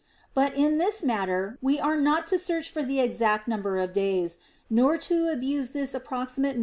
But 0.33 0.57
in 0.57 0.79
this 0.79 1.03
matter 1.03 1.59
we 1.61 1.79
are 1.79 1.95
not 1.95 2.25
to 2.33 2.39
search 2.39 2.71
for 2.71 2.81
the 2.81 2.99
exact 2.99 3.47
number 3.47 3.77
of 3.77 3.93
days, 3.93 4.39
nor 4.67 4.97
to 4.97 5.27
abuse 5.31 5.73
this 5.73 5.93
approximate 5.93 6.35
THE 6.35 6.41
ROMAN 6.41 6.53
QUESTIONS. 6.53 6.57